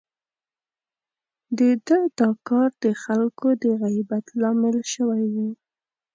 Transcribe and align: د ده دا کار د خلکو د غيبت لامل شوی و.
د 1.57 1.59
ده 1.87 1.99
دا 2.19 2.29
کار 2.47 2.69
د 2.83 2.85
خلکو 3.03 3.47
د 3.63 3.65
غيبت 3.81 4.25
لامل 4.41 4.77
شوی 4.93 5.23
و. 5.33 5.35